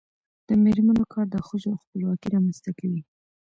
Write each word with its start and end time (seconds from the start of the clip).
د 0.47 0.49
میرمنو 0.63 1.03
کار 1.13 1.25
د 1.31 1.35
ښځو 1.47 1.71
خپلواکي 1.83 2.27
رامنځته 2.35 2.71
کوي. 2.79 3.01